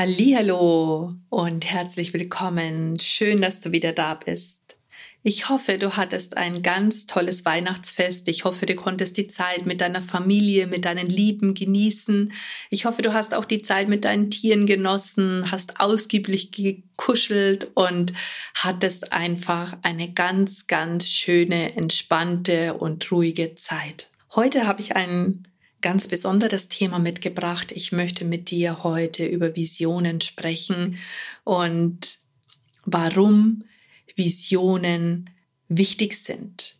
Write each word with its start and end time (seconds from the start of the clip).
Hallo 0.00 1.16
und 1.28 1.64
herzlich 1.64 2.12
willkommen. 2.12 3.00
Schön, 3.00 3.42
dass 3.42 3.58
du 3.58 3.72
wieder 3.72 3.92
da 3.92 4.14
bist. 4.14 4.78
Ich 5.24 5.48
hoffe, 5.48 5.76
du 5.76 5.96
hattest 5.96 6.36
ein 6.36 6.62
ganz 6.62 7.06
tolles 7.06 7.44
Weihnachtsfest. 7.44 8.28
Ich 8.28 8.44
hoffe, 8.44 8.64
du 8.66 8.76
konntest 8.76 9.16
die 9.16 9.26
Zeit 9.26 9.66
mit 9.66 9.80
deiner 9.80 10.00
Familie, 10.00 10.68
mit 10.68 10.84
deinen 10.84 11.08
Lieben 11.08 11.52
genießen. 11.52 12.32
Ich 12.70 12.84
hoffe, 12.84 13.02
du 13.02 13.12
hast 13.12 13.34
auch 13.34 13.44
die 13.44 13.60
Zeit 13.60 13.88
mit 13.88 14.04
deinen 14.04 14.30
Tieren 14.30 14.66
genossen, 14.66 15.50
hast 15.50 15.80
ausgiebig 15.80 16.52
gekuschelt 16.52 17.72
und 17.74 18.12
hattest 18.54 19.12
einfach 19.12 19.78
eine 19.82 20.12
ganz, 20.12 20.68
ganz 20.68 21.08
schöne, 21.08 21.74
entspannte 21.74 22.74
und 22.74 23.10
ruhige 23.10 23.56
Zeit. 23.56 24.10
Heute 24.36 24.68
habe 24.68 24.80
ich 24.80 24.94
einen 24.94 25.48
ganz 25.80 26.08
besonderes 26.08 26.68
Thema 26.68 26.98
mitgebracht. 26.98 27.72
Ich 27.72 27.92
möchte 27.92 28.24
mit 28.24 28.50
dir 28.50 28.82
heute 28.82 29.24
über 29.26 29.54
Visionen 29.54 30.20
sprechen 30.20 30.98
und 31.44 32.18
warum 32.84 33.64
Visionen 34.16 35.30
wichtig 35.68 36.14
sind. 36.14 36.76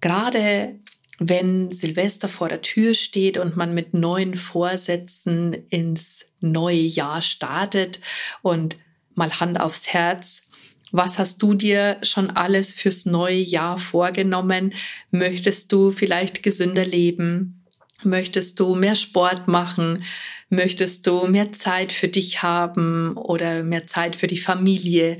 Gerade 0.00 0.78
wenn 1.18 1.70
Silvester 1.70 2.28
vor 2.28 2.48
der 2.48 2.62
Tür 2.62 2.94
steht 2.94 3.38
und 3.38 3.56
man 3.56 3.74
mit 3.74 3.94
neuen 3.94 4.34
Vorsätzen 4.34 5.52
ins 5.70 6.26
neue 6.40 6.80
Jahr 6.80 7.22
startet 7.22 8.00
und 8.42 8.76
mal 9.14 9.38
Hand 9.38 9.60
aufs 9.60 9.88
Herz, 9.88 10.48
was 10.90 11.18
hast 11.18 11.42
du 11.42 11.54
dir 11.54 11.98
schon 12.02 12.30
alles 12.30 12.72
fürs 12.72 13.06
neue 13.06 13.40
Jahr 13.40 13.78
vorgenommen? 13.78 14.74
Möchtest 15.10 15.72
du 15.72 15.90
vielleicht 15.90 16.42
gesünder 16.42 16.84
leben? 16.84 17.61
Möchtest 18.04 18.60
du 18.60 18.74
mehr 18.74 18.94
Sport 18.94 19.48
machen? 19.48 20.04
Möchtest 20.48 21.06
du 21.06 21.26
mehr 21.26 21.52
Zeit 21.52 21.92
für 21.92 22.08
dich 22.08 22.42
haben 22.42 23.16
oder 23.16 23.62
mehr 23.62 23.86
Zeit 23.86 24.16
für 24.16 24.26
die 24.26 24.38
Familie? 24.38 25.18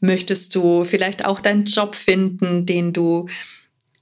Möchtest 0.00 0.54
du 0.54 0.84
vielleicht 0.84 1.24
auch 1.24 1.40
deinen 1.40 1.64
Job 1.64 1.94
finden, 1.94 2.66
den 2.66 2.92
du 2.92 3.28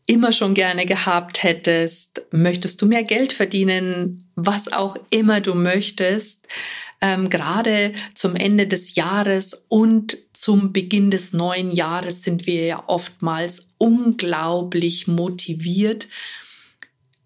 immer 0.06 0.32
schon 0.32 0.54
gerne 0.54 0.86
gehabt 0.86 1.42
hättest? 1.42 2.22
Möchtest 2.32 2.82
du 2.82 2.86
mehr 2.86 3.04
Geld 3.04 3.32
verdienen? 3.32 4.28
Was 4.34 4.72
auch 4.72 4.96
immer 5.10 5.40
du 5.40 5.54
möchtest. 5.54 6.48
Ähm, 7.00 7.30
gerade 7.30 7.92
zum 8.14 8.36
Ende 8.36 8.66
des 8.66 8.94
Jahres 8.94 9.66
und 9.68 10.18
zum 10.32 10.72
Beginn 10.72 11.10
des 11.10 11.32
neuen 11.32 11.72
Jahres 11.72 12.22
sind 12.22 12.46
wir 12.46 12.64
ja 12.64 12.84
oftmals 12.86 13.66
unglaublich 13.78 15.08
motiviert 15.08 16.06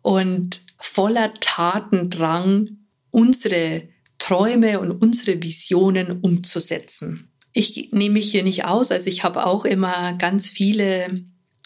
und 0.01 0.61
voller 0.79 1.33
Tatendrang, 1.35 2.79
unsere 3.11 3.89
Träume 4.19 4.81
und 4.81 4.91
unsere 4.91 5.43
Visionen 5.43 6.21
umzusetzen. 6.21 7.31
Ich 7.53 7.91
nehme 7.93 8.15
mich 8.15 8.31
hier 8.31 8.43
nicht 8.43 8.65
aus, 8.65 8.91
also 8.91 9.09
ich 9.09 9.25
habe 9.25 9.47
auch 9.47 9.65
immer 9.65 10.15
ganz 10.15 10.49
viele 10.49 11.25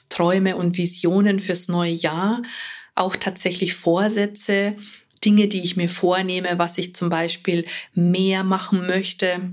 Träume 0.08 0.56
und 0.56 0.76
Visionen 0.76 1.40
fürs 1.40 1.68
neue 1.68 1.92
Jahr, 1.92 2.42
auch 2.94 3.16
tatsächlich 3.16 3.74
Vorsätze, 3.74 4.76
Dinge, 5.24 5.48
die 5.48 5.62
ich 5.62 5.76
mir 5.76 5.88
vornehme, 5.88 6.58
was 6.58 6.78
ich 6.78 6.94
zum 6.94 7.08
Beispiel 7.08 7.64
mehr 7.94 8.44
machen 8.44 8.86
möchte, 8.86 9.52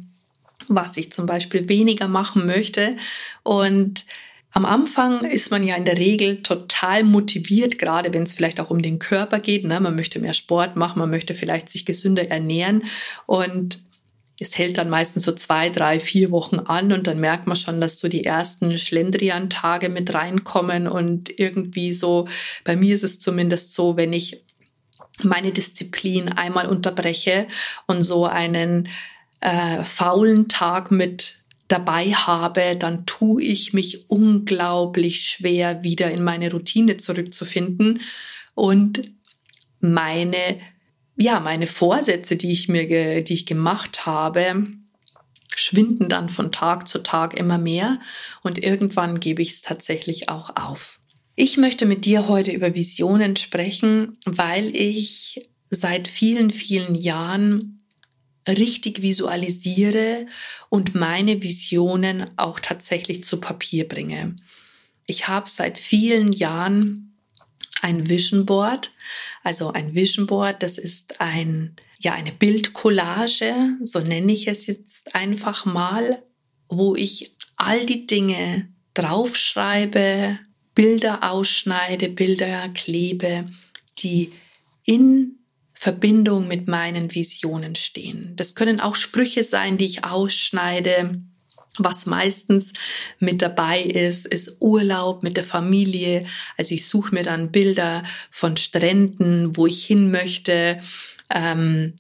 was 0.68 0.98
ich 0.98 1.12
zum 1.12 1.26
Beispiel 1.26 1.70
weniger 1.70 2.08
machen 2.08 2.46
möchte. 2.46 2.98
Und 3.44 4.06
am 4.52 4.66
Anfang 4.66 5.24
ist 5.26 5.52
man 5.52 5.64
ja 5.64 5.76
in 5.76 5.86
der 5.86 5.98
Regel 5.98 6.42
total 6.42 7.04
motiviert, 7.04 7.78
gerade 7.78 8.14
wenn 8.14 8.24
es 8.24 8.34
vielleicht 8.34 8.60
auch 8.60 8.70
um 8.70 8.82
den 8.82 8.98
Körper 8.98 9.40
geht. 9.40 9.66
Ne? 9.66 9.80
Man 9.80 9.96
möchte 9.96 10.20
mehr 10.20 10.34
Sport 10.34 10.76
machen, 10.76 11.00
man 11.00 11.10
möchte 11.10 11.34
vielleicht 11.34 11.70
sich 11.70 11.86
gesünder 11.86 12.30
ernähren 12.30 12.84
und 13.26 13.80
es 14.40 14.58
hält 14.58 14.78
dann 14.78 14.90
meistens 14.90 15.24
so 15.24 15.32
zwei, 15.32 15.70
drei, 15.70 16.00
vier 16.00 16.32
Wochen 16.32 16.60
an 16.60 16.94
und 16.94 17.08
dann 17.08 17.20
merkt 17.20 17.48
man 17.48 17.56
schon, 17.56 17.82
dass 17.82 18.00
so 18.00 18.08
die 18.08 18.24
ersten 18.24 18.78
Schlendrian-Tage 18.78 19.90
mit 19.90 20.14
reinkommen 20.14 20.88
und 20.88 21.40
irgendwie 21.40 21.92
so, 21.92 22.28
bei 22.64 22.76
mir 22.76 22.94
ist 22.94 23.04
es 23.04 23.20
zumindest 23.20 23.74
so, 23.74 23.98
wenn 23.98 24.14
ich 24.14 24.44
meine 25.24 25.52
Disziplin 25.52 26.30
einmal 26.30 26.68
unterbreche 26.68 27.48
und 27.88 28.04
so 28.04 28.26
einen 28.26 28.90
äh, 29.40 29.84
faulen 29.84 30.48
Tag 30.48 30.92
mit 30.92 31.36
dabei 31.68 32.12
habe, 32.12 32.76
dann 32.78 33.06
tue 33.06 33.44
ich 33.44 33.74
mich 33.74 34.10
unglaublich 34.10 35.24
schwer, 35.24 35.84
wieder 35.84 36.12
in 36.12 36.24
meine 36.24 36.52
Routine 36.52 36.98
zurückzufinden 36.98 38.02
und 38.56 39.12
meine, 39.80 40.60
ja, 41.18 41.40
meine 41.40 41.68
Vorsätze, 41.68 42.38
die 42.38 42.52
ich 42.52 42.70
mir, 42.70 43.22
die 43.24 43.34
ich 43.34 43.46
gemacht 43.46 44.06
habe, 44.06 44.68
schwinden 45.56 46.10
dann 46.10 46.30
von 46.30 46.52
Tag 46.52 46.88
zu 46.88 47.00
Tag 47.00 47.34
immer 47.34 47.58
mehr 47.58 48.00
und 48.44 48.58
irgendwann 48.58 49.20
gebe 49.20 49.42
ich 49.42 49.52
es 49.52 49.62
tatsächlich 49.62 50.30
auch 50.30 50.56
auf. 50.56 51.00
Ich 51.36 51.58
möchte 51.58 51.86
mit 51.86 52.06
dir 52.06 52.28
heute 52.28 52.52
über 52.52 52.74
Visionen 52.74 53.36
sprechen, 53.36 54.18
weil 54.26 54.76
ich 54.76 55.48
seit 55.70 56.08
vielen, 56.08 56.50
vielen 56.50 56.96
Jahren 56.96 57.77
richtig 58.48 59.02
visualisiere 59.02 60.26
und 60.70 60.96
meine 60.96 61.42
Visionen 61.42 62.28
auch 62.38 62.60
tatsächlich 62.60 63.24
zu 63.24 63.40
Papier 63.40 63.88
bringe. 63.88 64.36
Ich 65.06 65.28
habe 65.28 65.50
seit 65.50 65.78
vielen 65.78 66.32
Jahren 66.32 67.16
ein 67.82 68.10
Vision 68.10 68.46
Board. 68.46 68.92
Also 69.44 69.72
ein 69.72 69.96
Vision 69.96 70.28
Board, 70.28 70.62
das 70.64 70.78
ist 70.78 71.22
ein, 71.22 71.76
ja, 72.00 72.14
eine 72.14 72.32
Bildcollage, 72.32 73.78
so 73.84 74.00
nenne 74.00 74.34
ich 74.34 74.48
es 74.48 74.68
jetzt 74.68 75.16
einfach 75.16 75.66
mal, 75.66 76.22
wo 76.68 76.96
ich 76.96 77.34
all 77.56 77.86
die 77.86 78.06
Dinge 78.06 78.68
draufschreibe, 78.94 80.40
Bilder 80.76 81.32
ausschneide, 81.32 82.10
Bilder 82.10 82.70
klebe, 82.70 83.46
die 84.00 84.32
in 84.84 85.37
Verbindung 85.80 86.48
mit 86.48 86.68
meinen 86.68 87.14
Visionen 87.14 87.76
stehen. 87.76 88.34
Das 88.36 88.56
können 88.56 88.80
auch 88.80 88.96
Sprüche 88.96 89.44
sein, 89.44 89.78
die 89.78 89.86
ich 89.86 90.04
ausschneide. 90.04 91.12
Was 91.78 92.08
meistens 92.08 92.74
mit 93.20 93.44
dabei 93.44 93.84
ist, 93.84 94.26
ist 94.26 94.58
Urlaub 94.60 95.22
mit 95.22 95.38
der 95.38 95.44
Familie. 95.44 96.26
Also 96.58 96.74
ich 96.74 96.88
suche 96.88 97.14
mir 97.14 97.22
dann 97.22 97.52
Bilder 97.52 98.04
von 98.32 98.58
Stränden, 98.58 99.56
wo 99.56 99.68
ich 99.68 99.86
hin 99.86 100.10
möchte. 100.10 100.80
Ähm, 101.30 101.94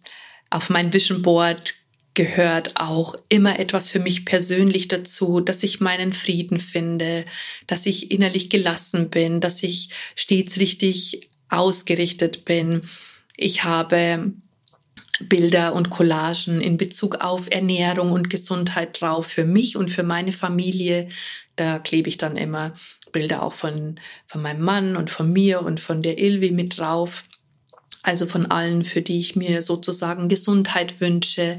auf 0.49 0.71
mein 0.71 0.91
Vision 0.91 1.21
Board 1.21 1.75
gehört 2.15 2.79
auch 2.79 3.13
immer 3.29 3.59
etwas 3.59 3.91
für 3.91 3.99
mich 3.99 4.25
persönlich 4.25 4.87
dazu, 4.87 5.39
dass 5.39 5.61
ich 5.61 5.81
meinen 5.81 6.13
Frieden 6.13 6.59
finde, 6.59 7.25
dass 7.67 7.85
ich 7.85 8.09
innerlich 8.09 8.49
gelassen 8.49 9.11
bin, 9.11 9.39
dass 9.39 9.61
ich 9.61 9.89
stets 10.15 10.57
richtig 10.57 11.29
ausgerichtet 11.49 12.43
bin, 12.43 12.81
ich 13.37 13.63
habe 13.63 14.33
Bilder 15.19 15.73
und 15.73 15.89
Collagen 15.89 16.59
in 16.61 16.77
Bezug 16.77 17.15
auf 17.21 17.47
Ernährung 17.49 18.11
und 18.11 18.29
Gesundheit 18.29 18.99
drauf 19.01 19.27
für 19.27 19.45
mich 19.45 19.75
und 19.77 19.89
für 19.89 20.03
meine 20.03 20.31
Familie. 20.31 21.07
Da 21.55 21.79
klebe 21.79 22.09
ich 22.09 22.17
dann 22.17 22.37
immer 22.37 22.73
Bilder 23.11 23.43
auch 23.43 23.53
von, 23.53 23.99
von 24.25 24.41
meinem 24.41 24.61
Mann 24.61 24.95
und 24.95 25.09
von 25.09 25.31
mir 25.31 25.61
und 25.61 25.79
von 25.79 26.01
der 26.01 26.19
Ilvi 26.19 26.51
mit 26.51 26.77
drauf. 26.77 27.25
Also 28.03 28.25
von 28.25 28.45
allen, 28.47 28.83
für 28.85 29.01
die 29.01 29.19
ich 29.19 29.35
mir 29.35 29.61
sozusagen 29.61 30.29
Gesundheit 30.29 31.01
wünsche. 31.01 31.57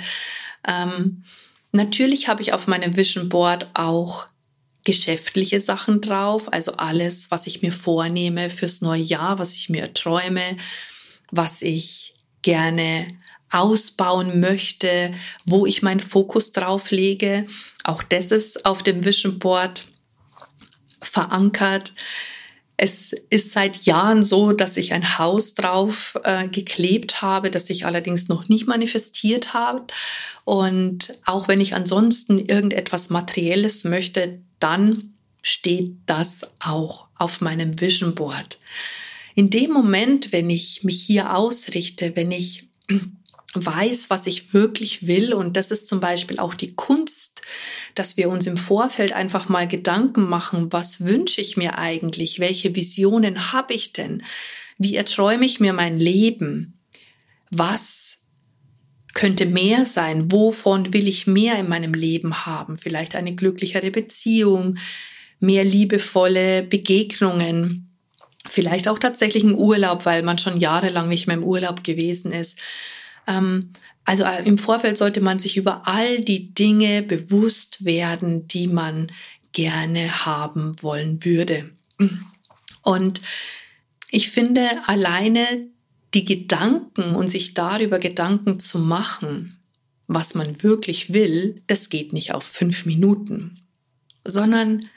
Ähm, 0.66 1.24
natürlich 1.72 2.28
habe 2.28 2.42
ich 2.42 2.52
auf 2.52 2.68
meinem 2.68 2.96
Vision 2.96 3.28
Board 3.28 3.68
auch 3.74 4.26
geschäftliche 4.84 5.60
Sachen 5.60 6.00
drauf, 6.00 6.50
also 6.50 6.76
alles, 6.76 7.30
was 7.30 7.46
ich 7.46 7.60
mir 7.60 7.72
vornehme 7.72 8.48
fürs 8.48 8.80
neue 8.80 9.02
Jahr, 9.02 9.38
was 9.38 9.52
ich 9.52 9.68
mir 9.68 9.92
träume, 9.92 10.56
was 11.30 11.62
ich 11.62 12.14
gerne 12.42 13.08
ausbauen 13.50 14.40
möchte, 14.40 15.14
wo 15.46 15.66
ich 15.66 15.82
meinen 15.82 16.00
Fokus 16.00 16.52
drauf 16.52 16.90
lege. 16.90 17.42
Auch 17.84 18.02
das 18.02 18.30
ist 18.30 18.66
auf 18.66 18.82
dem 18.82 19.04
Vision 19.04 19.38
Board 19.38 19.84
verankert. 21.00 21.92
Es 22.76 23.12
ist 23.30 23.52
seit 23.52 23.86
Jahren 23.86 24.22
so, 24.22 24.52
dass 24.52 24.76
ich 24.76 24.92
ein 24.92 25.18
Haus 25.18 25.54
drauf 25.54 26.18
äh, 26.22 26.46
geklebt 26.46 27.22
habe, 27.22 27.50
das 27.50 27.70
ich 27.70 27.86
allerdings 27.86 28.28
noch 28.28 28.48
nicht 28.48 28.68
manifestiert 28.68 29.52
habe. 29.52 29.86
Und 30.44 31.14
auch 31.24 31.48
wenn 31.48 31.60
ich 31.60 31.74
ansonsten 31.74 32.38
irgendetwas 32.38 33.10
Materielles 33.10 33.82
möchte, 33.84 34.38
dann 34.60 35.14
steht 35.42 35.96
das 36.06 36.50
auch 36.60 37.08
auf 37.16 37.40
meinem 37.40 37.80
Vision 37.80 38.14
Board. 38.14 38.58
In 39.38 39.50
dem 39.50 39.70
Moment, 39.70 40.32
wenn 40.32 40.50
ich 40.50 40.82
mich 40.82 41.00
hier 41.00 41.36
ausrichte, 41.36 42.16
wenn 42.16 42.32
ich 42.32 42.64
weiß, 43.54 44.10
was 44.10 44.26
ich 44.26 44.52
wirklich 44.52 45.06
will. 45.06 45.32
Und 45.32 45.56
das 45.56 45.70
ist 45.70 45.86
zum 45.86 46.00
Beispiel 46.00 46.40
auch 46.40 46.54
die 46.54 46.74
Kunst, 46.74 47.42
dass 47.94 48.16
wir 48.16 48.30
uns 48.30 48.48
im 48.48 48.56
Vorfeld 48.56 49.12
einfach 49.12 49.48
mal 49.48 49.68
Gedanken 49.68 50.28
machen, 50.28 50.72
was 50.72 51.04
wünsche 51.04 51.40
ich 51.40 51.56
mir 51.56 51.78
eigentlich? 51.78 52.40
Welche 52.40 52.74
Visionen 52.74 53.52
habe 53.52 53.74
ich 53.74 53.92
denn? 53.92 54.24
Wie 54.76 54.96
erträume 54.96 55.46
ich 55.46 55.60
mir 55.60 55.72
mein 55.72 56.00
Leben? 56.00 56.80
Was 57.52 58.26
könnte 59.14 59.46
mehr 59.46 59.84
sein? 59.84 60.32
Wovon 60.32 60.92
will 60.92 61.06
ich 61.06 61.28
mehr 61.28 61.60
in 61.60 61.68
meinem 61.68 61.94
Leben 61.94 62.44
haben? 62.44 62.76
Vielleicht 62.76 63.14
eine 63.14 63.36
glücklichere 63.36 63.92
Beziehung, 63.92 64.78
mehr 65.38 65.62
liebevolle 65.62 66.64
Begegnungen, 66.64 67.87
vielleicht 68.46 68.88
auch 68.88 68.98
tatsächlich 68.98 69.44
ein 69.44 69.54
Urlaub, 69.54 70.06
weil 70.06 70.22
man 70.22 70.38
schon 70.38 70.58
jahrelang 70.58 71.08
nicht 71.08 71.26
mehr 71.26 71.36
im 71.36 71.44
Urlaub 71.44 71.84
gewesen 71.84 72.32
ist. 72.32 72.58
Ähm, 73.26 73.72
also 74.04 74.24
äh, 74.24 74.42
im 74.44 74.58
Vorfeld 74.58 74.96
sollte 74.96 75.20
man 75.20 75.38
sich 75.38 75.56
über 75.56 75.86
all 75.86 76.20
die 76.20 76.54
Dinge 76.54 77.02
bewusst 77.02 77.84
werden, 77.84 78.48
die 78.48 78.66
man 78.66 79.12
gerne 79.52 80.24
haben 80.24 80.80
wollen 80.82 81.24
würde. 81.24 81.70
Und 82.82 83.20
ich 84.10 84.30
finde, 84.30 84.68
alleine 84.86 85.66
die 86.14 86.24
Gedanken 86.24 87.14
und 87.14 87.28
sich 87.28 87.54
darüber 87.54 87.98
Gedanken 87.98 88.60
zu 88.60 88.78
machen, 88.78 89.54
was 90.06 90.34
man 90.34 90.62
wirklich 90.62 91.12
will, 91.12 91.62
das 91.66 91.90
geht 91.90 92.12
nicht 92.14 92.32
auf 92.32 92.44
fünf 92.44 92.86
Minuten, 92.86 93.58
sondern 94.24 94.88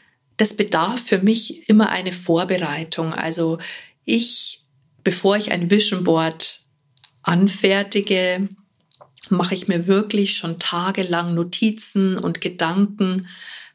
das 0.41 0.55
bedarf 0.55 0.99
für 0.99 1.19
mich 1.19 1.69
immer 1.69 1.89
eine 1.89 2.11
Vorbereitung. 2.11 3.13
Also 3.13 3.59
ich, 4.05 4.63
bevor 5.03 5.37
ich 5.37 5.51
ein 5.51 5.69
Vision 5.69 6.03
Board 6.03 6.61
anfertige, 7.21 8.49
mache 9.29 9.53
ich 9.53 9.67
mir 9.67 9.85
wirklich 9.85 10.35
schon 10.35 10.57
tagelang 10.57 11.35
Notizen 11.35 12.17
und 12.17 12.41
Gedanken, 12.41 13.21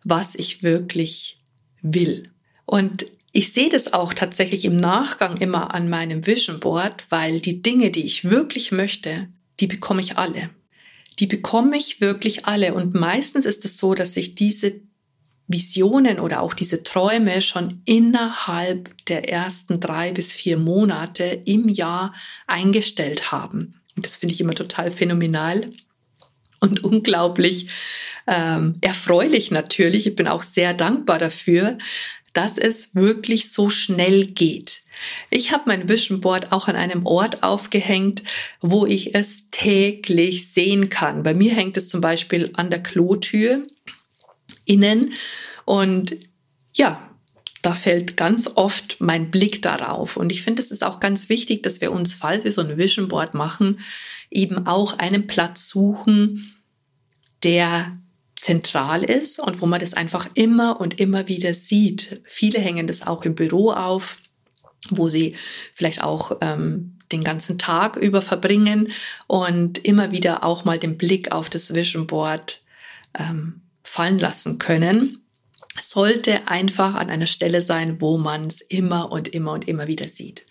was 0.03 0.35
ich 0.35 0.65
wirklich 0.65 1.39
will. 1.83 2.33
Und 2.65 3.07
ich 3.31 3.53
sehe 3.53 3.69
das 3.69 3.93
auch 3.93 4.13
tatsächlich 4.13 4.65
im 4.65 4.77
Nachgang 4.77 5.37
immer 5.37 5.73
an 5.73 5.89
meinem 5.89 6.27
Vision 6.27 6.59
Board, 6.59 7.07
weil 7.11 7.39
die 7.39 7.63
Dinge, 7.63 7.93
die 7.93 8.05
ich 8.05 8.29
wirklich 8.29 8.73
möchte, 8.73 9.29
die 9.61 9.69
bekomme 9.69 10.01
ich 10.01 10.19
alle. 10.19 10.51
Die 11.21 11.29
bekomme 11.29 11.77
ich 11.77 12.01
wirklich 12.01 12.45
alle. 12.45 12.75
Und 12.75 12.97
meistens 12.97 13.45
ist 13.45 13.65
es 13.65 13.79
so, 13.79 13.95
dass 13.95 14.17
ich 14.17 14.35
diese 14.35 14.81
Visionen 15.49 16.19
oder 16.19 16.43
auch 16.43 16.55
diese 16.55 16.83
Träume 16.83 17.41
schon 17.41 17.83
innerhalb 17.85 19.07
der 19.07 19.29
ersten 19.29 19.81
drei 19.81 20.13
bis 20.13 20.33
vier 20.33 20.57
Monate 20.57 21.25
im 21.45 21.69
Jahr 21.69 22.15
eingestellt 22.47 23.31
haben. 23.31 23.81
Und 23.97 24.07
das 24.07 24.17
finde 24.17 24.35
ich 24.35 24.41
immer 24.41 24.55
total 24.55 24.91
phänomenal 24.91 25.71
und 26.61 26.83
unglaublich 26.83 27.69
ähm, 28.27 28.77
erfreulich 28.81 29.51
natürlich. 29.51 30.07
Ich 30.07 30.17
bin 30.17 30.27
auch 30.27 30.43
sehr 30.43 30.75
dankbar 30.75 31.19
dafür, 31.19 31.79
dass 32.33 32.59
es 32.59 32.95
wirklich 32.95 33.51
so 33.51 33.71
schnell 33.71 34.27
geht. 34.27 34.83
Ich 35.31 35.53
habe 35.53 35.65
mein 35.67 35.89
Vision 35.89 36.21
Board 36.21 36.53
auch 36.53 36.69
an 36.69 36.77
einem 36.77 37.07
Ort 37.07 37.43
aufgehängt, 37.43 38.23
wo 38.61 38.87
ich 38.87 39.15
es 39.15 39.51
täglich 39.51 40.53
sehen 40.53 40.89
kann. 40.89 41.23
Bei 41.23 41.35
mir 41.35 41.55
hängt 41.55 41.77
es 41.77 41.89
zum 41.89 42.01
Beispiel 42.01 42.51
an 42.55 42.71
der 42.71 42.83
Klotür 42.83 43.63
innen. 44.67 45.15
Und 45.65 46.17
ja, 46.75 47.11
da 47.63 47.75
fällt 47.75 48.17
ganz 48.17 48.51
oft 48.55 49.01
mein 49.01 49.31
Blick 49.31 49.63
darauf. 49.63 50.17
Und 50.17 50.31
ich 50.31 50.43
finde, 50.43 50.63
es 50.63 50.71
ist 50.71 50.85
auch 50.85 51.01
ganz 51.01 51.29
wichtig, 51.29 51.63
dass 51.63 51.81
wir 51.81 51.91
uns, 51.91 52.13
falls 52.13 52.45
wir 52.45 52.53
so 52.53 52.61
ein 52.61 52.77
Vision 52.77 53.09
Board 53.09 53.35
machen, 53.35 53.81
eben 54.31 54.67
auch 54.67 54.99
einen 54.99 55.27
Platz 55.27 55.69
suchen, 55.69 56.55
der 57.43 57.99
zentral 58.37 59.03
ist 59.03 59.41
und 59.41 59.61
wo 59.61 59.67
man 59.67 59.81
das 59.81 59.95
einfach 59.95 60.29
immer 60.35 60.81
und 60.81 61.01
immer 61.01 61.27
wieder 61.27 61.55
sieht. 61.55 62.21
Viele 62.27 62.61
hängen 62.61 62.87
das 62.87 63.07
auch 63.07 63.25
im 63.25 63.35
Büro 63.35 63.71
auf, 63.71 64.19
wo 64.91 65.09
sie 65.09 65.35
vielleicht 65.75 66.03
auch 66.03 66.37
ähm, 66.43 66.99
den 67.11 67.25
ganzen 67.25 67.59
Tag 67.59 67.97
über 67.97 68.21
verbringen 68.21 68.93
und 69.27 69.79
immer 69.79 70.13
wieder 70.13 70.45
auch 70.45 70.65
mal 70.65 70.79
den 70.79 70.99
Blick 70.99 71.33
auf 71.33 71.49
das 71.49 71.75
Vision 71.75 72.07
Board 72.07 72.63
ähm, 73.19 73.63
fallen 73.97 74.19
lassen 74.19 74.59
können, 74.59 75.23
sollte 75.81 76.49
einfach 76.49 76.95
an 76.95 77.09
einer 77.09 77.27
Stelle 77.27 77.63
sein, 77.63 78.01
wo 78.01 78.19
man 78.19 78.47
es 78.47 78.61
immer 78.61 79.11
und 79.11 79.29
immer 79.29 79.53
und 79.53 79.67
immer 79.67 79.87
wieder 79.87 80.07
sieht. 80.07 80.45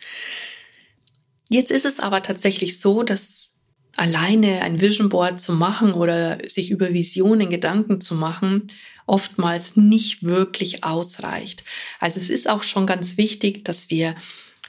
Jetzt 1.48 1.72
ist 1.72 1.86
es 1.86 2.00
aber 2.00 2.24
tatsächlich 2.24 2.80
so, 2.80 3.04
dass 3.04 3.60
alleine 3.96 4.62
ein 4.64 4.82
Vision 4.82 5.10
Board 5.10 5.40
zu 5.40 5.54
machen 5.54 5.94
oder 5.94 6.40
sich 6.48 6.72
über 6.72 6.92
Visionen 6.92 7.52
Gedanken 7.52 8.02
zu 8.02 8.16
machen, 8.16 8.64
oftmals 9.06 9.76
nicht 9.76 10.24
wirklich 10.24 10.84
ausreicht. 10.84 11.64
Also 12.00 12.20
es 12.20 12.32
ist 12.32 12.50
auch 12.50 12.64
schon 12.64 12.88
ganz 12.88 13.16
wichtig, 13.18 13.64
dass 13.64 13.92
wir 13.92 14.16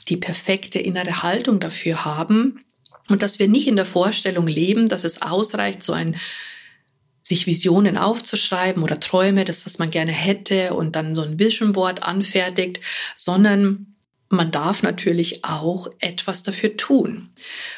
die 0.08 0.19
perfekte 0.19 0.78
innere 0.78 1.23
Haltung 1.23 1.61
dafür 1.61 2.05
haben 2.05 2.62
und 3.08 3.23
dass 3.23 3.38
wir 3.38 3.49
nicht 3.49 3.69
in 3.69 3.76
der 3.76 3.87
Vorstellung 3.87 4.46
leben, 4.46 4.90
dass 4.90 5.05
es 5.05 5.23
ausreicht, 5.23 5.82
so 5.82 5.94
ein 5.94 6.17
sich 7.26 7.49
Visionen 7.49 7.96
aufzuschreiben 7.96 8.84
oder 8.84 9.00
Träume, 9.00 9.44
das, 9.44 9.67
was 9.67 9.81
man 9.81 9.90
gerne 9.90 10.12
hätte 10.12 10.75
und 10.75 10.94
dann 10.94 11.17
so 11.17 11.23
ein 11.23 11.40
Vision 11.40 11.73
Board 11.73 12.05
anfertigt, 12.05 12.78
sondern 13.17 13.96
man 14.28 14.52
darf 14.52 14.84
natürlich 14.84 15.44
auch 15.44 15.88
etwas 15.99 16.44
dafür 16.44 16.76
tun. 16.76 17.31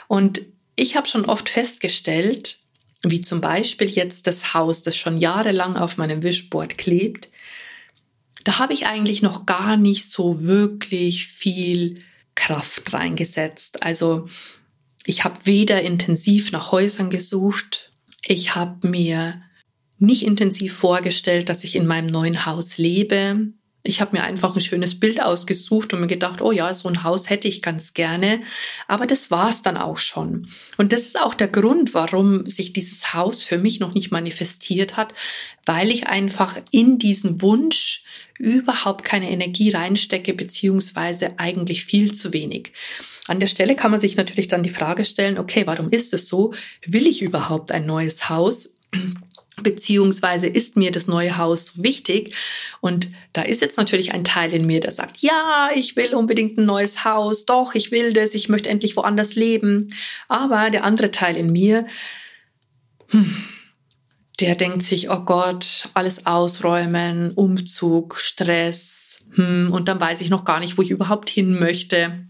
Und 0.07 0.43
ich 0.77 0.97
habe 0.97 1.09
schon 1.09 1.25
oft 1.25 1.49
festgestellt, 1.49 2.59
wie 3.03 3.23
zum 3.23 3.41
Beispiel 3.41 3.89
jetzt 3.89 4.27
das 4.27 4.53
Haus, 4.53 4.83
das 4.83 4.99
schon 4.99 5.17
jahrelang 5.17 5.77
auf 5.77 5.97
meinem 5.97 6.23
Vision 6.23 6.51
Board 6.51 6.77
klebt, 6.77 7.31
da 8.45 8.59
habe 8.59 8.75
ich 8.75 8.85
eigentlich 8.85 9.23
noch 9.23 9.47
gar 9.47 9.79
nicht 9.79 10.05
so 10.11 10.43
wirklich 10.43 11.27
viel 11.27 12.03
Kraft 12.35 12.93
reingesetzt. 12.93 13.83
Also 13.83 14.29
ich 15.07 15.25
habe 15.25 15.41
weder 15.45 15.81
intensiv 15.81 16.53
nach 16.53 16.71
Häusern 16.71 17.09
gesucht, 17.09 17.88
ich 18.23 18.55
habe 18.55 18.89
mir 18.89 19.43
nicht 19.99 20.25
intensiv 20.25 20.75
vorgestellt, 20.75 21.49
dass 21.49 21.65
ich 21.65 21.77
in 21.77 21.87
meinem 21.87 22.07
neuen 22.07 22.47
Haus 22.47 22.79
lebe. 22.79 23.53
Ich 23.85 24.01
habe 24.01 24.17
mir 24.17 24.25
einfach 24.25 24.55
ein 24.55 24.61
schönes 24.61 24.99
Bild 24.99 25.23
ausgesucht 25.23 25.93
und 25.93 26.01
mir 26.01 26.09
gedacht, 26.09 26.43
oh 26.43 26.53
ja, 26.53 26.73
so 26.75 26.89
ein 26.89 27.05
Haus 27.05 27.31
hätte 27.31 27.49
ich 27.49 27.63
ganz 27.63 27.95
gerne. 27.95 28.43
Aber 28.87 29.07
das 29.07 29.31
war 29.31 29.49
es 29.51 29.63
dann 29.63 29.77
auch 29.77 29.99
schon. 29.99 30.49
Und 30.77 30.93
das 30.93 31.03
ist 31.03 31.21
auch 31.21 31.35
der 31.35 31.49
Grund, 31.49 31.95
warum 31.95 32.45
sich 32.45 32.73
dieses 32.73 33.15
Haus 33.15 33.43
für 33.43 33.59
mich 33.59 33.81
noch 33.81 33.95
nicht 33.95 34.11
manifestiert 34.11 34.97
hat, 34.97 35.15
weil 35.65 35.91
ich 35.91 36.07
einfach 36.07 36.59
in 36.71 36.99
diesen 36.99 37.41
Wunsch 37.41 38.05
überhaupt 38.39 39.05
keine 39.05 39.31
Energie 39.31 39.71
reinstecke, 39.71 40.33
beziehungsweise 40.33 41.39
eigentlich 41.39 41.85
viel 41.85 42.13
zu 42.13 42.33
wenig. 42.33 42.73
An 43.27 43.41
der 43.41 43.47
Stelle 43.47 43.77
kann 43.77 43.91
man 43.91 44.01
sich 44.01 44.17
natürlich 44.17 44.49
dann 44.49 44.63
die 44.63 44.71
Frage 44.71 45.05
stellen, 45.05 45.39
okay, 45.39 45.67
warum 45.67 45.91
ist 45.91 46.15
es 46.15 46.29
so? 46.29 46.55
Will 46.87 47.07
ich 47.07 47.21
überhaupt 47.21 47.73
ein 47.73 47.85
neues 47.85 48.29
Haus? 48.29 48.77
Beziehungsweise 49.63 50.47
ist 50.47 50.77
mir 50.77 50.93
das 50.93 51.09
neue 51.09 51.37
Haus 51.37 51.83
wichtig? 51.83 52.35
Und 52.81 53.09
da 53.33 53.43
ist 53.43 53.61
jetzt 53.61 53.77
natürlich 53.77 54.13
ein 54.15 54.25
Teil 54.25 54.55
in 54.55 54.67
mir, 54.67 54.81
der 54.81 54.93
sagt, 54.93 55.19
ja, 55.19 55.71
ich 55.75 55.97
will 55.97 56.15
unbedingt 56.15 56.59
ein 56.59 56.65
neues 56.65 57.05
Haus, 57.05 57.45
doch, 57.45 57.75
ich 57.75 57.91
will 57.91 58.13
das, 58.13 58.35
ich 58.35 58.49
möchte 58.49 58.69
endlich 58.69 58.97
woanders 58.97 59.35
leben. 59.35 59.93
Aber 60.29 60.71
der 60.71 60.85
andere 60.85 61.11
Teil 61.11 61.37
in 61.37 61.51
mir, 61.51 61.87
hm, 63.09 63.35
der 64.41 64.55
denkt 64.55 64.83
sich, 64.83 65.11
oh 65.11 65.21
Gott, 65.25 65.89
alles 65.95 66.27
ausräumen, 66.27 67.33
Umzug, 67.33 68.19
Stress, 68.19 69.25
hm, 69.35 69.73
und 69.73 69.89
dann 69.89 70.01
weiß 70.01 70.21
ich 70.21 70.31
noch 70.31 70.45
gar 70.45 70.61
nicht, 70.61 70.79
wo 70.79 70.83
ich 70.83 70.91
überhaupt 70.91 71.29
hin 71.29 71.59
möchte. 71.59 72.25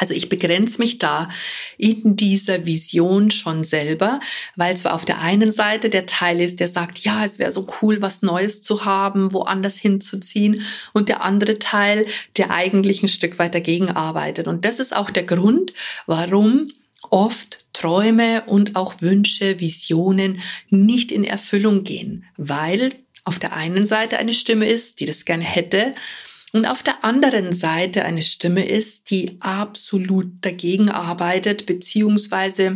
Also 0.00 0.14
ich 0.14 0.28
begrenze 0.28 0.78
mich 0.78 0.98
da 0.98 1.28
in 1.76 2.14
dieser 2.14 2.66
Vision 2.66 3.32
schon 3.32 3.64
selber, 3.64 4.20
weil 4.54 4.76
zwar 4.76 4.94
auf 4.94 5.04
der 5.04 5.20
einen 5.20 5.50
Seite 5.50 5.90
der 5.90 6.06
Teil 6.06 6.40
ist, 6.40 6.60
der 6.60 6.68
sagt, 6.68 7.00
ja, 7.00 7.24
es 7.24 7.40
wäre 7.40 7.50
so 7.50 7.66
cool, 7.82 8.00
was 8.00 8.22
Neues 8.22 8.62
zu 8.62 8.84
haben, 8.84 9.32
woanders 9.32 9.76
hinzuziehen, 9.76 10.62
und 10.92 11.08
der 11.08 11.22
andere 11.24 11.58
Teil, 11.58 12.06
der 12.36 12.52
eigentlich 12.52 13.02
ein 13.02 13.08
Stück 13.08 13.40
weit 13.40 13.56
dagegen 13.56 13.90
arbeitet. 13.90 14.46
Und 14.46 14.64
das 14.64 14.78
ist 14.78 14.94
auch 14.94 15.10
der 15.10 15.24
Grund, 15.24 15.72
warum 16.06 16.68
oft 17.10 17.66
Träume 17.72 18.44
und 18.46 18.76
auch 18.76 19.00
Wünsche, 19.00 19.60
Visionen 19.60 20.40
nicht 20.68 21.12
in 21.12 21.24
Erfüllung 21.24 21.84
gehen, 21.84 22.24
weil 22.36 22.92
auf 23.24 23.38
der 23.38 23.52
einen 23.54 23.86
Seite 23.86 24.18
eine 24.18 24.32
Stimme 24.32 24.68
ist, 24.68 25.00
die 25.00 25.06
das 25.06 25.24
gerne 25.24 25.44
hätte, 25.44 25.92
Und 26.52 26.64
auf 26.66 26.82
der 26.82 27.04
anderen 27.04 27.52
Seite 27.52 28.04
eine 28.04 28.22
Stimme 28.22 28.66
ist, 28.66 29.10
die 29.10 29.36
absolut 29.40 30.28
dagegen 30.40 30.88
arbeitet, 30.88 31.66
beziehungsweise 31.66 32.74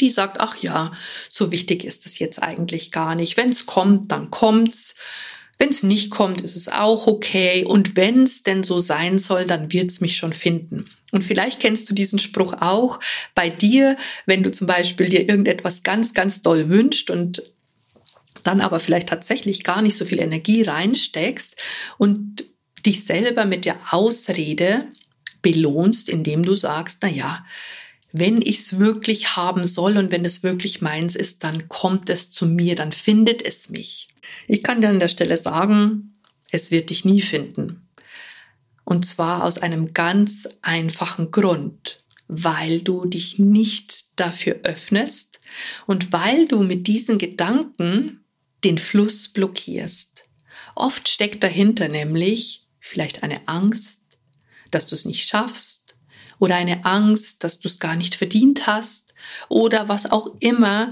die 0.00 0.10
sagt, 0.10 0.40
ach 0.40 0.56
ja, 0.56 0.92
so 1.28 1.52
wichtig 1.52 1.84
ist 1.84 2.06
es 2.06 2.18
jetzt 2.18 2.42
eigentlich 2.42 2.90
gar 2.90 3.14
nicht. 3.14 3.36
Wenn 3.36 3.50
es 3.50 3.66
kommt, 3.66 4.10
dann 4.10 4.30
kommt's. 4.30 4.96
Wenn 5.60 5.68
es 5.68 5.82
nicht 5.82 6.10
kommt, 6.10 6.40
ist 6.40 6.56
es 6.56 6.68
auch 6.70 7.06
okay. 7.06 7.66
Und 7.66 7.94
wenn 7.94 8.22
es 8.22 8.42
denn 8.42 8.62
so 8.62 8.80
sein 8.80 9.18
soll, 9.18 9.44
dann 9.44 9.70
wird 9.70 9.90
es 9.90 10.00
mich 10.00 10.16
schon 10.16 10.32
finden. 10.32 10.86
Und 11.12 11.22
vielleicht 11.22 11.60
kennst 11.60 11.90
du 11.90 11.94
diesen 11.94 12.18
Spruch 12.18 12.54
auch 12.60 12.98
bei 13.34 13.50
dir, 13.50 13.98
wenn 14.24 14.42
du 14.42 14.50
zum 14.50 14.66
Beispiel 14.66 15.10
dir 15.10 15.28
irgendetwas 15.28 15.82
ganz, 15.82 16.14
ganz 16.14 16.40
doll 16.40 16.70
wünscht 16.70 17.10
und 17.10 17.42
dann 18.42 18.62
aber 18.62 18.80
vielleicht 18.80 19.10
tatsächlich 19.10 19.62
gar 19.62 19.82
nicht 19.82 19.98
so 19.98 20.06
viel 20.06 20.20
Energie 20.20 20.62
reinsteckst 20.62 21.56
und 21.98 22.42
dich 22.86 23.04
selber 23.04 23.44
mit 23.44 23.66
der 23.66 23.76
Ausrede 23.90 24.86
belohnst, 25.42 26.08
indem 26.08 26.42
du 26.42 26.54
sagst, 26.54 27.00
na 27.02 27.10
ja, 27.10 27.44
wenn 28.12 28.42
ich 28.42 28.60
es 28.60 28.78
wirklich 28.78 29.36
haben 29.36 29.66
soll 29.66 29.96
und 29.96 30.10
wenn 30.10 30.24
es 30.24 30.42
wirklich 30.42 30.80
meins 30.80 31.14
ist, 31.14 31.44
dann 31.44 31.68
kommt 31.68 32.10
es 32.10 32.30
zu 32.30 32.46
mir, 32.46 32.74
dann 32.74 32.92
findet 32.92 33.42
es 33.42 33.70
mich. 33.70 34.08
Ich 34.48 34.62
kann 34.62 34.80
dir 34.80 34.88
an 34.88 34.98
der 34.98 35.08
Stelle 35.08 35.36
sagen, 35.36 36.12
es 36.50 36.70
wird 36.70 36.90
dich 36.90 37.04
nie 37.04 37.20
finden. 37.20 37.88
Und 38.84 39.06
zwar 39.06 39.44
aus 39.44 39.58
einem 39.58 39.94
ganz 39.94 40.48
einfachen 40.62 41.30
Grund, 41.30 41.98
weil 42.26 42.80
du 42.80 43.04
dich 43.06 43.38
nicht 43.38 44.18
dafür 44.18 44.60
öffnest 44.64 45.40
und 45.86 46.12
weil 46.12 46.48
du 46.48 46.62
mit 46.62 46.86
diesen 46.86 47.18
Gedanken 47.18 48.24
den 48.64 48.78
Fluss 48.78 49.28
blockierst. 49.28 50.24
Oft 50.74 51.08
steckt 51.08 51.42
dahinter 51.42 51.88
nämlich 51.88 52.66
vielleicht 52.80 53.22
eine 53.22 53.46
Angst, 53.46 54.18
dass 54.70 54.86
du 54.86 54.94
es 54.94 55.04
nicht 55.04 55.28
schaffst 55.28 55.89
oder 56.40 56.56
eine 56.56 56.84
Angst, 56.84 57.44
dass 57.44 57.60
du 57.60 57.68
es 57.68 57.78
gar 57.78 57.94
nicht 57.94 58.16
verdient 58.16 58.66
hast 58.66 59.14
oder 59.48 59.88
was 59.88 60.10
auch 60.10 60.34
immer 60.40 60.88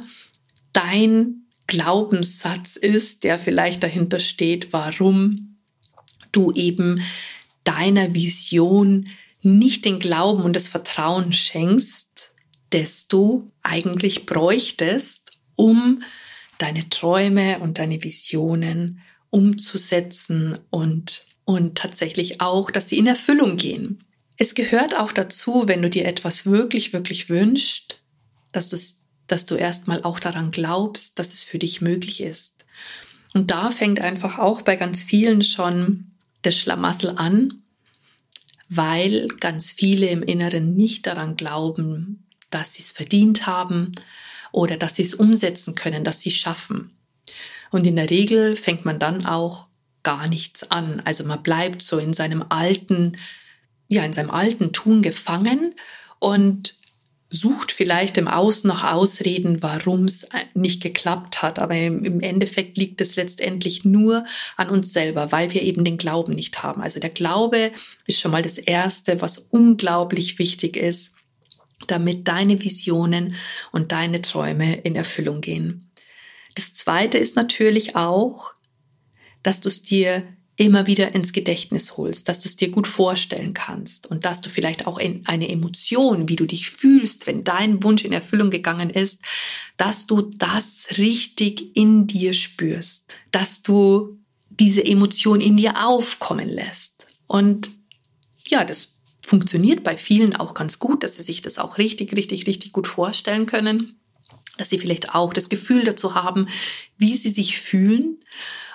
dein 0.73 1.47
Glaubenssatz 1.67 2.77
ist, 2.77 3.25
der 3.25 3.39
vielleicht 3.39 3.83
dahinter 3.83 4.21
steht, 4.21 4.73
warum 4.73 5.57
du 6.31 6.53
eben 6.53 7.03
deiner 7.65 8.15
Vision 8.15 9.09
nicht 9.43 9.85
den 9.85 9.99
Glauben 9.99 10.43
und 10.43 10.55
das 10.55 10.69
Vertrauen 10.69 11.33
schenkst, 11.33 12.33
das 12.71 13.09
du 13.09 13.51
eigentlich 13.63 14.27
bräuchtest, 14.27 15.39
um 15.57 16.03
deine 16.59 16.89
Träume 16.89 17.59
und 17.61 17.79
deine 17.79 18.03
Visionen 18.03 19.01
umzusetzen 19.31 20.59
und, 20.71 21.25
und 21.45 21.77
tatsächlich 21.79 22.41
auch, 22.41 22.71
dass 22.71 22.89
sie 22.89 22.99
in 22.99 23.07
Erfüllung 23.07 23.57
gehen. 23.57 24.05
Es 24.39 24.55
gehört 24.55 24.97
auch 24.97 25.11
dazu, 25.11 25.65
wenn 25.67 25.83
du 25.83 25.91
dir 25.91 26.07
etwas 26.07 26.47
wirklich, 26.47 26.93
wirklich 26.93 27.29
wünschst, 27.29 28.01
dass, 28.53 28.73
es, 28.73 29.09
dass 29.27 29.47
du 29.47 29.57
erstmal 29.57 30.05
auch 30.05 30.21
daran 30.21 30.53
glaubst, 30.53 31.19
dass 31.19 31.33
es 31.33 31.43
für 31.43 31.59
dich 31.59 31.81
möglich 31.81 32.23
ist. 32.23 32.65
Und 33.35 33.51
da 33.51 33.71
fängt 33.71 34.01
einfach 34.01 34.39
auch 34.39 34.63
bei 34.63 34.77
ganz 34.77 35.03
vielen 35.03 35.43
schon 35.43 36.13
das 36.43 36.57
Schlamassel 36.57 37.15
an, 37.17 37.53
weil 38.69 39.27
ganz 39.41 39.73
viele 39.73 40.07
im 40.07 40.23
Inneren 40.23 40.77
nicht 40.77 41.07
daran 41.07 41.37
glauben, 41.37 42.25
dass 42.51 42.75
sie 42.75 42.83
es 42.83 42.93
verdient 42.93 43.47
haben 43.47 43.93
oder 44.53 44.77
dass 44.77 44.97
sie 44.97 45.03
es 45.03 45.15
umsetzen 45.15 45.75
können, 45.75 46.05
dass 46.05 46.21
sie 46.21 46.29
es 46.31 46.37
schaffen. 46.37 46.97
Und 47.71 47.89
in 47.89 47.97
der 47.97 48.09
Regel 48.09 48.55
fängt 48.55 48.85
man 48.85 49.01
dann 49.01 49.27
auch 49.27 49.67
gar 50.05 50.29
nichts 50.29 50.71
an. 50.71 51.03
Also 51.05 51.25
man 51.25 51.43
bleibt 51.43 51.83
so 51.83 51.99
in 51.99 52.15
seinem 52.15 52.45
alten 52.49 53.17
ja, 53.89 54.05
in 54.05 54.13
seinem 54.13 54.31
alten 54.31 54.73
Tun 54.73 55.03
gefangen 55.03 55.75
und 56.19 56.79
sucht 57.31 57.73
vielleicht 57.73 58.17
im 58.17 58.27
Außen 58.27 58.69
nach 58.69 58.91
Ausreden, 58.91 59.63
warum 59.63 60.05
es 60.05 60.29
nicht 60.55 60.83
geklappt 60.83 61.43
hat. 61.43 61.59
Aber 61.59 61.77
im 61.77 62.21
Endeffekt 62.21 62.79
liegt 62.79 63.01
es 63.01 63.17
letztendlich 63.17 63.85
nur 63.85 64.25
an 64.57 64.71
uns 64.71 64.93
selber, 64.93 65.31
weil 65.31 65.53
wir 65.53 65.63
eben 65.63 65.85
den 65.85 65.99
Glauben 65.99 66.35
nicht 66.35 66.63
haben. 66.63 66.81
Also 66.81 67.01
der 67.01 67.11
Glaube 67.11 67.73
ist 68.07 68.21
schon 68.21 68.31
mal 68.31 68.43
das 68.43 68.57
Erste, 68.57 69.21
was 69.21 69.39
unglaublich 69.39 70.39
wichtig 70.39 70.77
ist, 70.77 71.13
damit 71.87 72.29
deine 72.29 72.63
Visionen 72.63 73.35
und 73.73 73.93
deine 73.93 74.23
Träume 74.23 74.77
in 74.77 74.97
Erfüllung 74.97 75.43
gehen. 75.43 75.91
Das 76.55 76.75
Zweite 76.75 77.19
ist 77.19 77.37
natürlich 77.37 77.95
auch, 77.95 78.55
dass 79.43 79.61
du 79.61 79.69
es 79.69 79.83
dir 79.83 80.25
immer 80.59 80.89
wieder 80.89 81.15
ins 81.15 81.33
Gedächtnis 81.33 81.97
holst, 81.97 82.29
dass 82.29 82.41
du 82.41 82.49
es 82.49 82.57
dir 82.57 82.71
gut 82.71 82.89
vorstellen 82.89 83.55
kannst 83.55 84.11
und 84.11 84.25
dass 84.25 84.41
du 84.41 84.51
vielleicht 84.51 84.89
auch 84.89 84.99
in 84.99 85.25
eine 85.25 85.49
Emotion, 85.49 86.29
wie 86.29 86.35
du 86.35 86.47
dich 86.47 86.69
fühlst, 86.69 87.29
wenn 87.29 87.45
dein 87.45 87.83
Wunsch 87.85 88.05
in 88.05 88.13
Erfüllung 88.13 88.51
gegangen 88.51 88.91
ist, 88.91 89.23
dass 89.77 90.07
du 90.07 90.21
das 90.21 90.89
richtig 90.99 91.77
in 91.77 92.09
dir 92.09 92.33
spürst, 92.33 93.15
dass 93.31 93.63
du 93.63 94.19
diese 94.51 94.85
Emotion 94.85 95.41
in 95.41 95.57
dir 95.57 95.87
aufkommen 95.87 96.49
lässt. 96.49 97.07
Und 97.29 97.71
ja, 98.49 98.65
das 98.65 99.01
funktioniert 99.23 99.85
bei 99.85 99.97
vielen 99.97 100.35
auch 100.35 100.55
ganz 100.55 100.81
gut, 100.81 101.05
dass 101.05 101.17
sie 101.17 101.23
sich 101.23 101.41
das 101.41 101.59
auch 101.59 101.79
richtig, 101.79 102.17
richtig, 102.17 102.49
richtig 102.49 102.73
gut 102.73 102.89
vorstellen 102.89 103.47
können, 103.47 104.01
dass 104.57 104.71
sie 104.71 104.79
vielleicht 104.81 105.15
auch 105.15 105.33
das 105.33 105.49
Gefühl 105.51 105.85
dazu 105.85 106.17
haben, 106.17 106.49
wie 106.97 107.15
sie 107.15 107.31
sich 107.31 107.61
fühlen. 107.61 108.19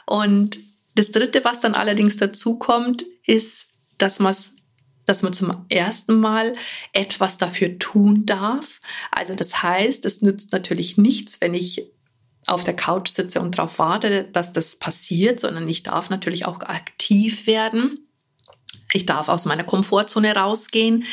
Und 0.05 0.59
das 0.95 1.12
Dritte, 1.12 1.43
was 1.43 1.62
dann 1.62 1.75
allerdings 1.75 2.17
dazu 2.17 2.57
kommt, 2.59 3.03
ist, 3.25 3.67
dass 3.97 4.19
man 4.19 4.35
dass 5.05 5.21
man 5.21 5.33
zum 5.33 5.65
ersten 5.67 6.17
Mal 6.17 6.55
etwas 6.93 7.38
dafür 7.38 7.77
tun 7.77 8.25
darf. 8.25 8.79
Also 9.12 9.35
das 9.35 9.62
heißt, 9.62 10.05
es 10.05 10.21
nützt 10.21 10.53
natürlich 10.53 10.97
nichts, 10.97 11.41
wenn 11.41 11.53
ich 11.53 11.91
auf 12.45 12.63
der 12.63 12.75
Couch 12.75 13.09
sitze 13.09 13.41
und 13.41 13.57
darauf 13.57 13.79
warte, 13.79 14.25
dass 14.31 14.53
das 14.53 14.77
passiert, 14.77 15.39
sondern 15.39 15.67
ich 15.67 15.83
darf 15.83 16.09
natürlich 16.09 16.45
auch 16.45 16.62
aktiv 16.62 17.47
werden. 17.47 18.07
Ich 18.93 19.05
darf 19.05 19.27
aus 19.27 19.45
meiner 19.45 19.63
Komfortzone 19.63 20.35
rausgehen. 20.35 21.05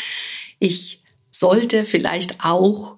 Ich 0.59 1.03
sollte 1.31 1.85
vielleicht 1.85 2.45
auch 2.45 2.97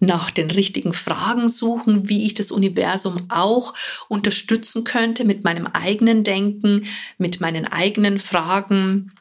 nach 0.00 0.30
den 0.30 0.50
richtigen 0.50 0.94
Fragen 0.94 1.48
suchen, 1.48 2.08
wie 2.08 2.26
ich 2.26 2.34
das 2.34 2.50
Universum 2.50 3.26
auch 3.28 3.74
unterstützen 4.08 4.82
könnte 4.84 5.24
mit 5.24 5.44
meinem 5.44 5.66
eigenen 5.66 6.24
Denken, 6.24 6.86
mit 7.18 7.40
meinen 7.40 7.66
eigenen 7.66 8.18
Fragen, 8.18 9.12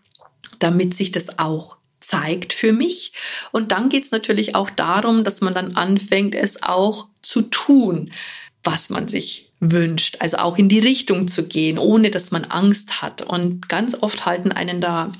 damit 0.59 0.95
sich 0.95 1.11
das 1.11 1.37
auch 1.37 1.77
zeigt 1.99 2.53
für 2.53 2.73
mich. 2.73 3.13
Und 3.51 3.71
dann 3.71 3.89
geht 3.89 4.03
es 4.03 4.11
natürlich 4.11 4.55
auch 4.55 4.69
darum, 4.69 5.23
dass 5.23 5.41
man 5.41 5.53
dann 5.53 5.75
anfängt, 5.75 6.33
es 6.33 6.63
auch 6.63 7.07
zu 7.21 7.41
tun, 7.43 8.11
was 8.63 8.89
man 8.89 9.07
sich 9.07 9.51
wünscht. 9.59 10.17
Also 10.19 10.37
auch 10.37 10.57
in 10.57 10.69
die 10.69 10.79
Richtung 10.79 11.27
zu 11.27 11.47
gehen, 11.47 11.77
ohne 11.77 12.09
dass 12.09 12.31
man 12.31 12.45
Angst 12.45 13.01
hat. 13.01 13.21
Und 13.21 13.67
ganz 13.67 13.97
oft 14.01 14.25
halten 14.25 14.51
einen 14.51 14.81
da 14.81 15.11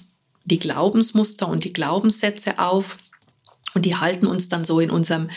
die 0.45 0.59
Glaubensmuster 0.59 1.47
und 1.47 1.63
die 1.63 1.73
Glaubenssätze 1.73 2.59
auf, 2.59 2.97
und 3.73 3.85
die 3.85 3.95
halten 3.95 4.25
uns 4.25 4.49
dann 4.49 4.65
so 4.65 4.79
in 4.79 4.91
unserem, 4.91 5.29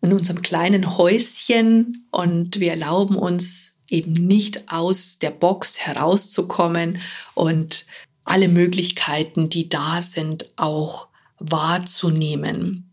in 0.00 0.12
unserem 0.12 0.42
kleinen 0.42 0.96
Häuschen 0.96 2.06
und 2.10 2.60
wir 2.60 2.70
erlauben 2.70 3.16
uns 3.16 3.82
eben 3.88 4.12
nicht 4.12 4.72
aus 4.72 5.18
der 5.18 5.30
Box 5.30 5.80
herauszukommen 5.80 7.00
und 7.34 7.84
alle 8.24 8.48
Möglichkeiten, 8.48 9.48
die 9.48 9.68
da 9.68 10.00
sind, 10.00 10.52
auch 10.56 11.08
wahrzunehmen. 11.38 12.90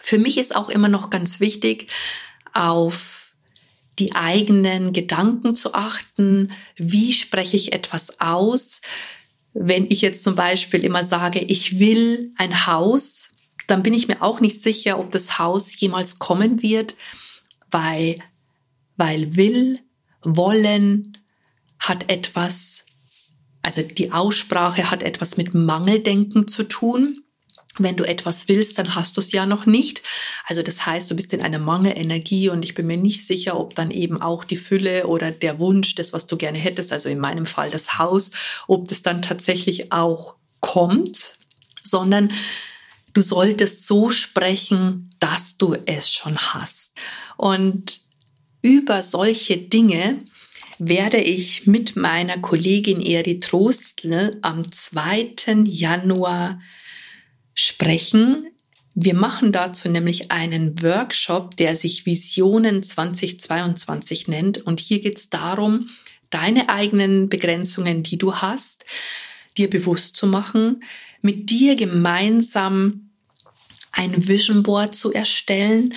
Für 0.00 0.18
mich 0.18 0.38
ist 0.38 0.54
auch 0.54 0.68
immer 0.68 0.88
noch 0.88 1.10
ganz 1.10 1.40
wichtig, 1.40 1.88
auf 2.52 3.34
die 3.98 4.14
eigenen 4.14 4.92
Gedanken 4.92 5.54
zu 5.54 5.74
achten. 5.74 6.52
Wie 6.76 7.12
spreche 7.12 7.56
ich 7.56 7.72
etwas 7.72 8.20
aus? 8.20 8.80
Wenn 9.58 9.90
ich 9.90 10.02
jetzt 10.02 10.22
zum 10.22 10.34
Beispiel 10.34 10.84
immer 10.84 11.02
sage, 11.02 11.40
ich 11.40 11.78
will 11.78 12.30
ein 12.36 12.66
Haus, 12.66 13.30
dann 13.66 13.82
bin 13.82 13.94
ich 13.94 14.06
mir 14.06 14.22
auch 14.22 14.40
nicht 14.40 14.62
sicher, 14.62 14.98
ob 14.98 15.10
das 15.10 15.38
Haus 15.38 15.78
jemals 15.80 16.18
kommen 16.18 16.62
wird, 16.62 16.94
weil, 17.70 18.16
weil 18.96 19.34
will, 19.34 19.80
wollen 20.22 21.18
hat 21.78 22.10
etwas, 22.10 22.86
also 23.62 23.82
die 23.82 24.12
Aussprache 24.12 24.90
hat 24.90 25.02
etwas 25.02 25.36
mit 25.36 25.54
Mangeldenken 25.54 26.48
zu 26.48 26.64
tun. 26.64 27.22
Wenn 27.78 27.96
du 27.96 28.04
etwas 28.04 28.48
willst, 28.48 28.78
dann 28.78 28.94
hast 28.94 29.16
du 29.16 29.20
es 29.20 29.32
ja 29.32 29.46
noch 29.46 29.66
nicht. 29.66 30.02
Also 30.46 30.62
das 30.62 30.86
heißt, 30.86 31.10
du 31.10 31.16
bist 31.16 31.32
in 31.32 31.42
einer 31.42 31.58
Mangelenergie 31.58 32.48
und 32.48 32.64
ich 32.64 32.74
bin 32.74 32.86
mir 32.86 32.96
nicht 32.96 33.26
sicher, 33.26 33.58
ob 33.58 33.74
dann 33.74 33.90
eben 33.90 34.20
auch 34.20 34.44
die 34.44 34.56
Fülle 34.56 35.06
oder 35.06 35.30
der 35.30 35.58
Wunsch, 35.58 35.94
das, 35.94 36.12
was 36.12 36.26
du 36.26 36.36
gerne 36.36 36.58
hättest, 36.58 36.92
also 36.92 37.08
in 37.08 37.18
meinem 37.18 37.46
Fall 37.46 37.70
das 37.70 37.98
Haus, 37.98 38.30
ob 38.66 38.88
das 38.88 39.02
dann 39.02 39.22
tatsächlich 39.22 39.92
auch 39.92 40.36
kommt, 40.60 41.34
sondern 41.82 42.32
du 43.12 43.20
solltest 43.20 43.86
so 43.86 44.10
sprechen, 44.10 45.10
dass 45.18 45.56
du 45.56 45.76
es 45.86 46.10
schon 46.10 46.36
hast. 46.38 46.94
Und 47.36 48.00
über 48.62 49.02
solche 49.02 49.58
Dinge 49.58 50.18
werde 50.78 51.18
ich 51.18 51.66
mit 51.66 51.96
meiner 51.96 52.38
Kollegin 52.38 53.00
Eri 53.00 53.40
Trostl 53.40 54.36
am 54.42 54.70
2. 54.70 55.34
Januar 55.64 56.60
sprechen. 57.56 58.46
Wir 58.94 59.14
machen 59.14 59.50
dazu 59.50 59.88
nämlich 59.88 60.30
einen 60.30 60.80
Workshop, 60.82 61.56
der 61.56 61.74
sich 61.74 62.06
Visionen 62.06 62.84
2022 62.84 64.28
nennt. 64.28 64.58
Und 64.58 64.78
hier 64.78 65.00
geht 65.00 65.18
es 65.18 65.28
darum, 65.30 65.88
deine 66.30 66.68
eigenen 66.68 67.28
Begrenzungen, 67.28 68.04
die 68.04 68.18
du 68.18 68.36
hast, 68.36 68.84
dir 69.56 69.68
bewusst 69.68 70.16
zu 70.16 70.26
machen, 70.26 70.84
mit 71.22 71.50
dir 71.50 71.74
gemeinsam 71.74 73.10
ein 73.92 74.28
Vision 74.28 74.62
Board 74.62 74.94
zu 74.94 75.12
erstellen, 75.12 75.94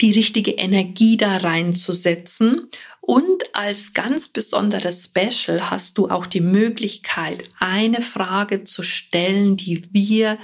die 0.00 0.12
richtige 0.12 0.52
Energie 0.52 1.16
da 1.16 1.38
reinzusetzen. 1.38 2.68
Und 3.06 3.54
als 3.54 3.94
ganz 3.94 4.26
besonderes 4.26 5.04
Special 5.04 5.70
hast 5.70 5.96
du 5.96 6.10
auch 6.10 6.26
die 6.26 6.40
Möglichkeit, 6.40 7.44
eine 7.60 8.02
Frage 8.02 8.64
zu 8.64 8.82
stellen, 8.82 9.56
die 9.56 9.88
wir 9.92 10.38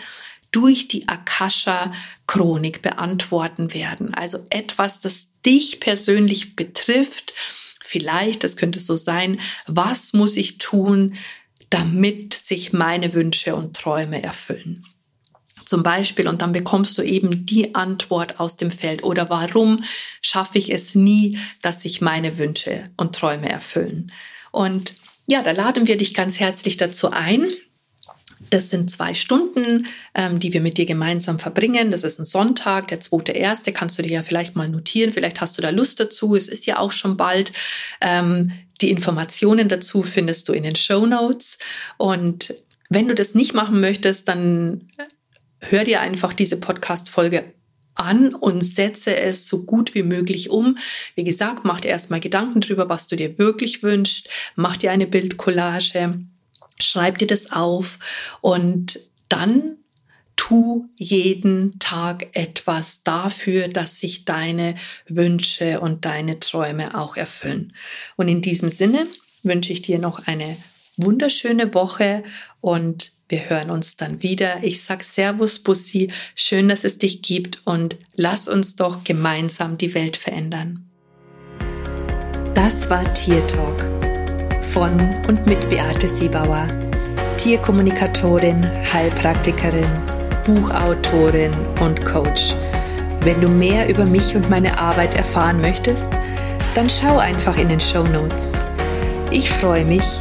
durch 0.52 0.86
die 0.86 1.08
Akasha-Chronik 1.08 2.80
beantworten 2.80 3.74
werden. 3.74 4.14
Also 4.14 4.38
etwas, 4.50 5.00
das 5.00 5.40
dich 5.44 5.80
persönlich 5.80 6.54
betrifft. 6.54 7.34
Vielleicht, 7.80 8.44
das 8.44 8.56
könnte 8.56 8.78
so 8.78 8.94
sein, 8.94 9.40
was 9.66 10.12
muss 10.12 10.36
ich 10.36 10.58
tun, 10.58 11.16
damit 11.68 12.32
sich 12.32 12.72
meine 12.72 13.12
Wünsche 13.12 13.56
und 13.56 13.74
Träume 13.74 14.22
erfüllen? 14.22 14.86
Zum 15.64 15.82
Beispiel, 15.82 16.28
und 16.28 16.42
dann 16.42 16.52
bekommst 16.52 16.98
du 16.98 17.02
eben 17.02 17.46
die 17.46 17.74
Antwort 17.74 18.40
aus 18.40 18.56
dem 18.56 18.70
Feld. 18.70 19.02
Oder 19.04 19.30
warum 19.30 19.82
schaffe 20.20 20.58
ich 20.58 20.72
es 20.72 20.94
nie, 20.94 21.38
dass 21.62 21.82
sich 21.82 22.00
meine 22.00 22.38
Wünsche 22.38 22.84
und 22.96 23.14
Träume 23.14 23.48
erfüllen? 23.48 24.12
Und 24.50 24.94
ja, 25.26 25.42
da 25.42 25.52
laden 25.52 25.86
wir 25.86 25.96
dich 25.96 26.14
ganz 26.14 26.40
herzlich 26.40 26.76
dazu 26.76 27.10
ein. 27.10 27.48
Das 28.50 28.68
sind 28.68 28.90
zwei 28.90 29.14
Stunden, 29.14 29.86
ähm, 30.14 30.38
die 30.38 30.52
wir 30.52 30.60
mit 30.60 30.76
dir 30.76 30.84
gemeinsam 30.84 31.38
verbringen. 31.38 31.90
Das 31.90 32.04
ist 32.04 32.18
ein 32.18 32.26
Sonntag, 32.26 32.88
der 32.88 33.00
zweite 33.00 33.32
erste. 33.32 33.72
Kannst 33.72 33.98
du 33.98 34.02
dir 34.02 34.12
ja 34.12 34.22
vielleicht 34.22 34.56
mal 34.56 34.68
notieren. 34.68 35.12
Vielleicht 35.12 35.40
hast 35.40 35.56
du 35.56 35.62
da 35.62 35.70
Lust 35.70 36.00
dazu. 36.00 36.36
Es 36.36 36.48
ist 36.48 36.66
ja 36.66 36.78
auch 36.78 36.92
schon 36.92 37.16
bald. 37.16 37.52
Ähm, 38.00 38.52
die 38.82 38.90
Informationen 38.90 39.68
dazu 39.68 40.02
findest 40.02 40.48
du 40.48 40.52
in 40.52 40.64
den 40.64 40.76
Show 40.76 41.06
Notes. 41.06 41.58
Und 41.96 42.54
wenn 42.90 43.08
du 43.08 43.14
das 43.14 43.34
nicht 43.34 43.54
machen 43.54 43.80
möchtest, 43.80 44.28
dann 44.28 44.90
hör 45.62 45.84
dir 45.84 46.00
einfach 46.00 46.32
diese 46.32 46.60
Podcast-Folge 46.60 47.52
an 47.94 48.34
und 48.34 48.62
setze 48.62 49.16
es 49.16 49.46
so 49.46 49.64
gut 49.64 49.94
wie 49.94 50.02
möglich 50.02 50.50
um. 50.50 50.78
Wie 51.14 51.24
gesagt, 51.24 51.64
mach 51.64 51.80
dir 51.80 51.88
erstmal 51.88 52.20
Gedanken 52.20 52.60
darüber, 52.60 52.88
was 52.88 53.08
du 53.08 53.16
dir 53.16 53.38
wirklich 53.38 53.82
wünschst. 53.82 54.28
Mach 54.56 54.76
dir 54.76 54.92
eine 54.92 55.06
Bildcollage, 55.06 56.20
schreib 56.80 57.18
dir 57.18 57.26
das 57.26 57.52
auf 57.52 57.98
und 58.40 59.00
dann 59.28 59.76
tu 60.36 60.88
jeden 60.96 61.78
Tag 61.78 62.28
etwas 62.32 63.04
dafür, 63.04 63.68
dass 63.68 63.98
sich 63.98 64.24
deine 64.24 64.74
Wünsche 65.06 65.80
und 65.80 66.04
deine 66.04 66.40
Träume 66.40 66.98
auch 66.98 67.16
erfüllen. 67.16 67.74
Und 68.16 68.28
in 68.28 68.40
diesem 68.40 68.68
Sinne 68.68 69.06
wünsche 69.42 69.72
ich 69.72 69.82
dir 69.82 69.98
noch 69.98 70.26
eine 70.26 70.56
wunderschöne 70.96 71.74
Woche 71.74 72.22
und 72.60 73.12
wir 73.28 73.48
hören 73.48 73.70
uns 73.70 73.96
dann 73.96 74.22
wieder. 74.22 74.62
Ich 74.62 74.82
sag 74.82 75.02
Servus 75.02 75.58
Bussi, 75.58 76.10
schön, 76.34 76.68
dass 76.68 76.84
es 76.84 76.98
dich 76.98 77.22
gibt 77.22 77.62
und 77.64 77.96
lass 78.14 78.46
uns 78.46 78.76
doch 78.76 79.04
gemeinsam 79.04 79.78
die 79.78 79.94
Welt 79.94 80.16
verändern. 80.16 80.90
Das 82.54 82.90
war 82.90 83.10
Tier 83.14 83.46
Talk 83.46 83.90
von 84.62 84.98
und 85.26 85.46
mit 85.46 85.68
Beate 85.70 86.08
Siebauer, 86.08 86.68
Tierkommunikatorin, 87.38 88.64
Heilpraktikerin, 88.92 89.88
Buchautorin 90.44 91.52
und 91.80 92.04
Coach. 92.04 92.54
Wenn 93.20 93.40
du 93.40 93.48
mehr 93.48 93.88
über 93.88 94.04
mich 94.04 94.34
und 94.34 94.50
meine 94.50 94.78
Arbeit 94.78 95.14
erfahren 95.14 95.60
möchtest, 95.60 96.12
dann 96.74 96.90
schau 96.90 97.18
einfach 97.18 97.56
in 97.58 97.68
den 97.68 97.80
Show 97.80 98.04
Notes. 98.04 98.52
Ich 99.30 99.50
freue 99.50 99.84
mich, 99.84 100.20